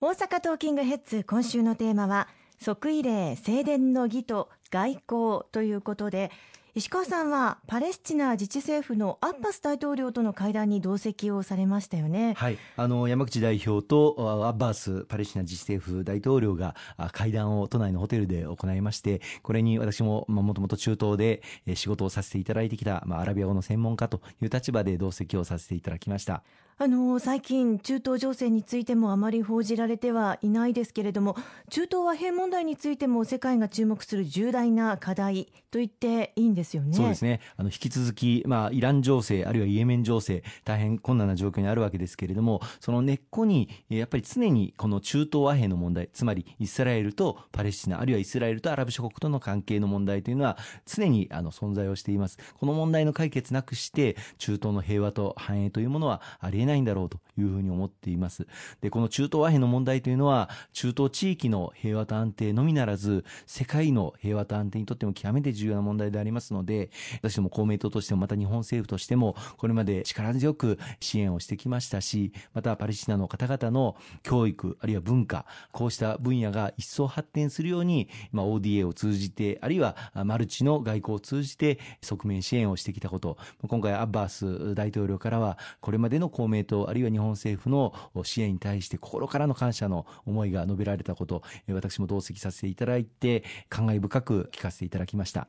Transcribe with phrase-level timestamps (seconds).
[0.00, 2.28] 大阪トーキングヘッズ今週のテーマは
[2.60, 6.30] 即位礼正殿の儀と外交ということで
[6.76, 12.34] 石川さんはパレスチナ自治政府のアッバス大統領との会談に同席をされましたよね。
[12.34, 14.14] はい、あの山口代表と
[14.46, 16.76] アッバースパレスチナ自治政府大統領が
[17.10, 21.42] 会談を都内のホテルで行いまして、これに私ももともと中東で
[21.74, 26.44] 仕事をさせていただいてきた、まあ、アラビア語の専門家という立場で同席をさせていただきました。
[26.80, 31.34] あの最近、中東情勢についてもあまり報じられてはいないですけれども、
[31.70, 36.94] 中東和平問題についても世界が注目する重大な課題と言っていいんですよね。
[36.94, 37.40] そうですね。
[37.56, 52.38] あの引き続き、まあ、イラン情勢、あるいはイエメン情勢、大変困難な状況にあるわけですけれども、その根っこに、やっぱり常にこの中東和平の問題、つまりイスラエルとパレスチナ、あるいはイスラエルとアラブ諸国との関係の問題というのは、常にあの存在をしています。
[52.54, 58.46] この問題の解決なくして、中東の平和と繁栄というものはありえないんだろうというふうに思っています。
[58.80, 66.90] で、この中東和平の問題というのは、中東地域の平和と安定のみならず、世界の平和と安定にとっても極めて重要な問題でありますので、
[67.22, 87.92] 私ども公明党としても、また日本政府としても、これまで力強く支援をしてきましたし、またパレスチナの方々の教育、あるいは文化、こうした分野が一層発展するように、まあ、ODA を通じて、あるいはマルチの外交を通じて側面支援をしてきたこと、今回アッバース大統領からは、これまでの公明党、あるいは日本政府の
[88.22, 95.48] 支援に対して心からの感謝の思いが述べられたこと、私も同席させていただいて、感慨深く聞かせていただきました。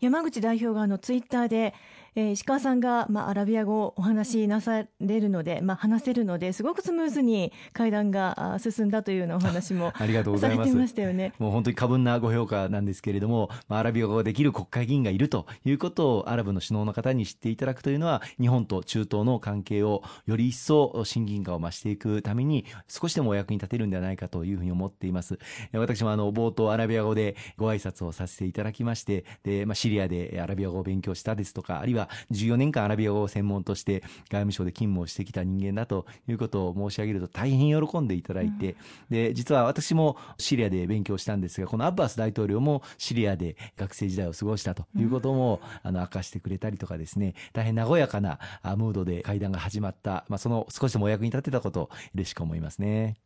[0.00, 1.74] 山口代表があのツイッターで、
[2.16, 10.74] えー、石川さんが、まあ、アラビア語をお話しなされるので、まあ、話せるのですごくスムーズに会談が進んだというようなお話も ありがとうございます。
[10.74, 11.32] ましたよね。
[11.38, 25.38] もう本当に過分なご評価なんですけれども、まあ、アラビア語ができる国会議員がいるということをアラブの首脳の方に知っていただくというのは日本と中東の関係をより一層親近感を増していくために少しでもお役に立てるんではないかというふうに思っています。
[25.72, 38.76] 私もあの冒頭アラビア語でご挨拶をさせていただきましてで、まあ、シリアでアラビア語を勉強したですとかあるいは14年間アラビア語を専門として外務省で勤務をしてきた人間だということを申し上げると大変喜んでいただいて、
[39.10, 53.16] うん、で実は私もシリアで勉強したんですがこのアッバス大統領もシリアで学生時代を過ごしたということも、うん、あの明かしてくれたりとかですね大変和やかなムードで会談が始まった、まあ、その少しでもお役に立てたこと嬉しく思いますね。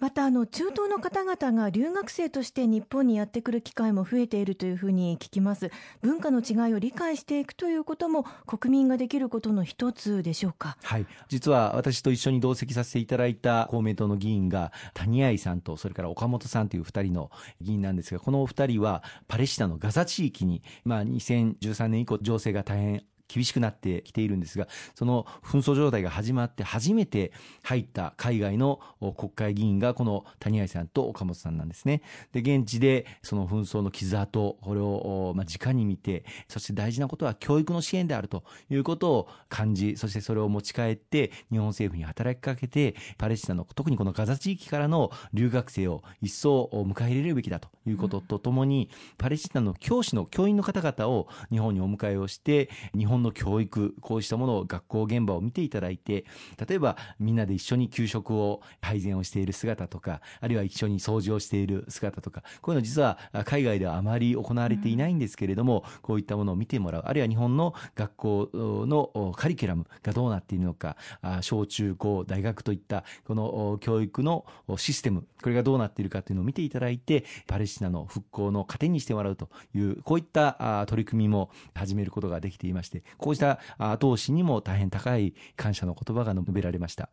[0.00, 5.70] またあの中東の方々が留学生として日本にやってくる機会も増えているというふうに聞きます。
[6.02, 10.76] 文化の違いを理解していくということも国民ができることの一つでしょうか？
[10.82, 11.06] はい。
[11.28, 17.30] 実は私と一緒に同席させていただいた公明党の議員が谷合さんとそれから岡本さんという2人の
[17.60, 28.80] 議員なんですがこのお二人はパレスチナのガザ地域に、まあ、2013年以降情勢が大変厳しくなってきているんですが、その紛争状態が始まって初めて入った海外の
[29.16, 32.02] 国会議員がこの谷合さんと岡本さんなんですね。
[32.32, 56.24] で、現地でその紛争の傷跡、これをまあ直に見て、そして大事なことは教育の支援であるということを感じ、そしてそれを持ち帰って日本政府に働きかけて、パレスチナの特にこのガザ地域からの留学生を一層迎え入れるべきだということとともに、パレスチナの教師の教員の方々を日本にお迎えをして、日本本の教育、こうしたものを学校現場を見ていただいて、
[56.68, 70.96] 例えばみんなで一緒に給食を配膳をしている姿とか、あるいは一緒に掃除をしている姿とか、こういうの実は海外ではあまり行われていないんですけれども、こういったものを見てもらう、あるいは日本の学校のカリキュラムがどうなっているのか、
[71.40, 74.46] 小中高、大学といったこの教育の
[74.76, 87.08] システム、これがどうなっているかというのを見ていただいて、パレスチナの復興の糧にしてもらうという、こういった取り組みも始めることができていまして、こうした後押しにも大変高い感謝の言葉が述べられました。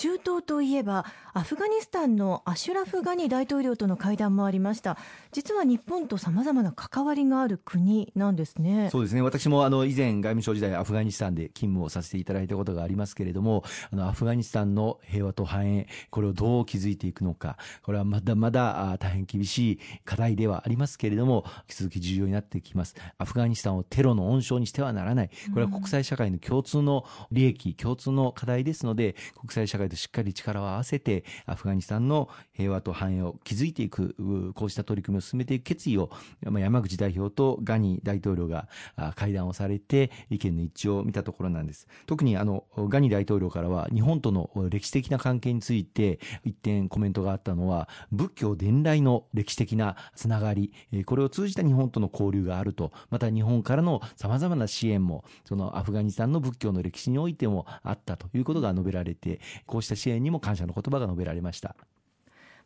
[0.00, 4.96] 中東といえばアフガニスタンのアシュラフ・ガニ大統領との会談もありました。
[5.30, 8.88] 実は日本とさまざまな関わりがある国なんですね。
[8.90, 9.20] そうですね。
[9.20, 13.62] 私もあの以前外務省時代アフガニスタンで勤務をさせていただいたことがありますけれども
[13.92, 22.94] あのアフガニスタンの平和と繁栄これをどう築いていくのかこれはまだまだ大変厳しい課題ではありますけれども引き続き重要になってきます。
[23.18, 25.30] アフガニスタンをテロの温床にしてはならない。
[25.52, 34.14] これは国際社会の共通の利益共通の課題ですので国際社会としっかり力を合わせてアフガニスタンの平和と繁栄を築いていく
[34.54, 36.10] こうした取り組みを進めていく決意を
[36.42, 38.68] 山口代表とガニ大統領が
[39.16, 41.86] 会談をされて意見の一致を見たところなんです。
[42.06, 50.72] 特にあのガニ大統領からは日本との歴史的な関係について一点コメントがあったのは仏教伝来の歴史的なつながり
[51.06, 59.40] これを通じた日本との交流があるとまた日本からのさまざまな支援もそのアフガニスタンの仏教の歴史においてもあったということが述べられて
[59.70, 61.76] こうした支援にも感謝の言葉が述べられました。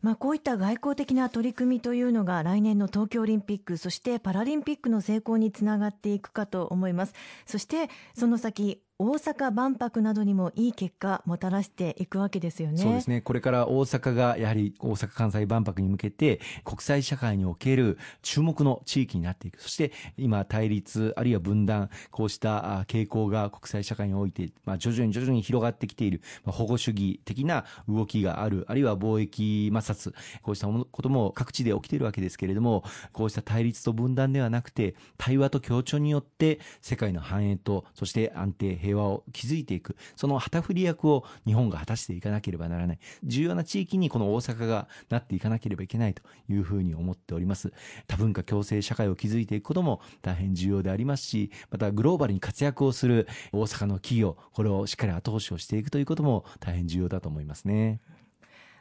[0.00, 7.14] まあ、こういった外交的な取り組みというのが来年の東京オリンピックそしてパラリンピックの成功につながっていくかと思います
[7.46, 12.78] そしてその先大阪万博などにもいい結果もたらしていくわけですよね。
[12.78, 13.20] そうですね。
[13.20, 19.60] これから大阪がやはり大阪・関西万博に向けて国際社会における注目の地域になっていく。
[19.60, 42.98] そして今対立あるいは分断、こうした傾向が国際社会において、まあ、徐々に徐々に広がってきている、まあ、保護主義的な動きがある、あるいは貿易摩擦、こうしたことも各地で起きているわけですけれども、こうした対立と分断ではなくて、対話と協調によって世界の繁栄と、そして安定、平和を築いていく、その旗振り役を日本が果たしていかなければならない。
[43.24, 47.72] 重要な地域にこの大阪がなっていかなければいけないというふうに思っております。
[48.06, 58.00] 多文化共生社会を築いていくことも大変重要でありますし、またグローバルに活躍をする大阪の企業、これをしっかり後押しをしていくということも大変重要だと思いますね。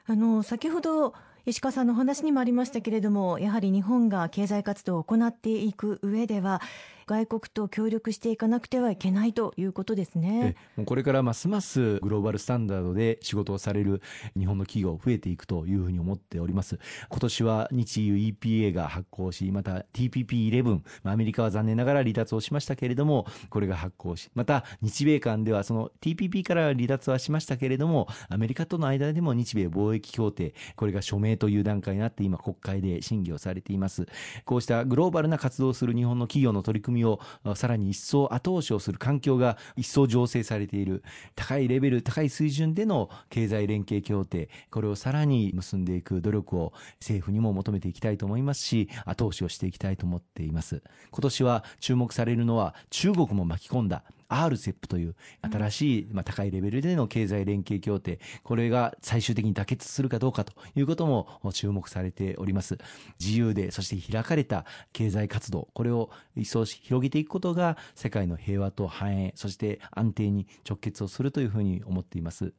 [0.05, 1.13] あの、先ほど
[1.45, 6.61] 石川さんの話にもありましたけれども、やはり日本が経済活動を行っていく上では、
[7.07, 10.55] 外国と協力していかなくてはいけないということですね。
[10.75, 14.01] もうこれからますますグローバルスタンダードで仕事をされる
[14.37, 16.79] 日本の企業増えていくというふうに思っております。
[17.09, 34.05] 今年は日 EU EPA が発行し、また TPP11、アメリカは残念ながら離脱をしましたけれども、これが発行し、また日米間ではその TPP から離脱はしましたけれども、アメリカとの間でも日米貿易協定、これが署名という段階になって今国会で審議をされています。
[34.45, 37.19] こうしたグローバルな活動をする日本の企業の取り組みみを
[37.55, 41.03] さらに一層後押しをする環境が一層醸成されている。
[41.35, 44.49] 高いレベル高い水準での経済連携協定。
[44.71, 50.81] これをさらに結んでいく努力を政府にも求めていきたいと思いますし後押しをしていきたいと思っています。
[51.11, 54.03] 今年は注目されるのは中国も巻き込んだ。
[54.33, 62.77] RCEP という新しい、まあ、高いレベルでの経済連携協定、これが最終的に妥結するかどうかということも注目されております。
[63.19, 72.53] 自由で、そして開かれた経済活動、これを一層広げていくことが世界の平和と繁栄、そして安定に直結をするというふうに思っています。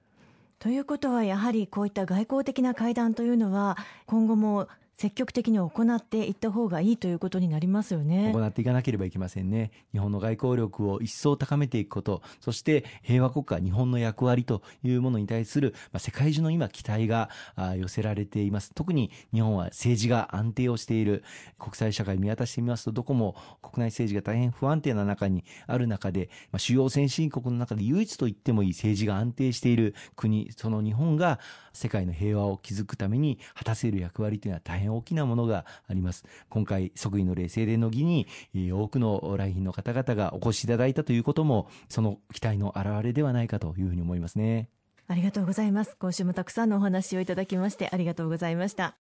[0.58, 3.76] ということはやはりこういった外交的な会談というのは
[4.06, 8.32] 今後も積極的に行っていった方がいいということになりますよね。
[8.32, 9.70] 行っていかなければいけませんね。
[9.92, 17.28] 日本の外交力を一層高めていくこと、そして平和国家、日本の役割というものに対する、まあ、世界中の今期待が
[17.76, 18.72] 寄せられています。
[18.74, 21.24] 特に日本は政治が安定をしている。
[21.58, 31.40] 国際社会見渡してみますと、どこも国内政治が大変不安定な中にある中で、まあ、主要先進国の中で唯一と言ってもいい政治が安定している国、その日本が
[31.74, 36.24] 世界の平和を築くために果たせる役割というのは大変大きなものがあります。
[36.48, 38.26] 今回、即位の礼正殿の儀に、
[38.72, 44.70] 多くの来賓の方々がお越しいただいたということも、その期待の表れではないかというふうに思いますね。
[45.06, 45.96] ありがとうございます。
[45.98, 49.03] 今週もたくさんのお話をいただきましてありがとうございました。